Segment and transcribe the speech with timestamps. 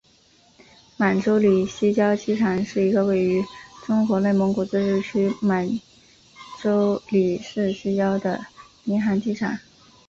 [0.97, 3.45] 满洲里西郊机场是一个位于
[3.85, 5.79] 中国内蒙古自治区满
[6.59, 8.43] 洲里市西郊的
[8.83, 9.59] 民航机场。